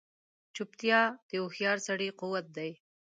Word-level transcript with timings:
چوپتیا، 0.55 1.01
د 1.29 1.31
هوښیار 1.41 1.77
سړي 1.87 2.09
قوت 2.19 2.45
دی. 2.57 2.71